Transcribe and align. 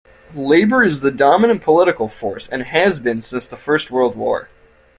Labour 0.33 0.83
is 0.83 1.01
the 1.01 1.11
dominant 1.11 1.61
political 1.61 2.07
force, 2.07 2.49
and 2.49 2.63
has 2.63 2.99
been 2.99 3.21
since 3.21 3.47
the 3.47 3.55
First 3.55 3.91
World 3.91 4.15
War. 4.15 4.47